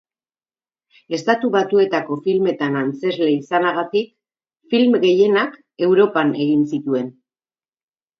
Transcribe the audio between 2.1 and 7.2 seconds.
filmetan antzezle izanagatik, film gehienak Europan egin zituen.